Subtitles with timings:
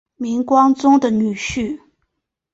[0.15, 1.79] 明光宗的女婿。